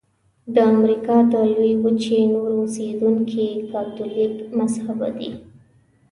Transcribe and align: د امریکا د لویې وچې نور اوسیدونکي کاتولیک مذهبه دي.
د 0.53 0.55
امریکا 0.73 1.17
د 1.31 1.33
لویې 1.53 1.73
وچې 1.83 2.19
نور 2.33 2.49
اوسیدونکي 2.61 3.47
کاتولیک 3.71 4.33
مذهبه 4.57 5.09
دي. 5.17 5.29